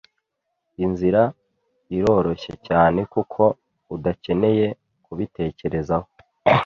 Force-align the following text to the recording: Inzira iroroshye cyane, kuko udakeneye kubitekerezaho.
Inzira 0.85 1.21
iroroshye 1.97 2.53
cyane, 2.67 2.99
kuko 3.13 3.41
udakeneye 3.95 4.67
kubitekerezaho. 5.05 6.07